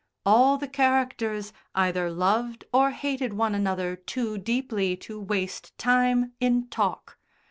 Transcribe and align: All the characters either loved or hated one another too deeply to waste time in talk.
All 0.25 0.57
the 0.57 0.67
characters 0.67 1.53
either 1.75 2.09
loved 2.09 2.65
or 2.73 2.89
hated 2.89 3.33
one 3.33 3.53
another 3.53 3.95
too 3.95 4.39
deeply 4.39 4.95
to 4.97 5.19
waste 5.19 5.77
time 5.77 6.33
in 6.39 6.67
talk. 6.69 7.19